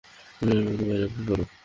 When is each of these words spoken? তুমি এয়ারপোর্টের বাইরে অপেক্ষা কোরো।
তুমি 0.37 0.51
এয়ারপোর্টের 0.51 0.87
বাইরে 0.89 1.05
অপেক্ষা 1.05 1.23
কোরো। 1.29 1.43